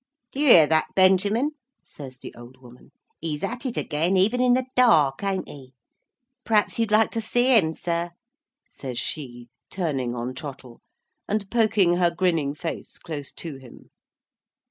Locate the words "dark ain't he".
4.75-5.75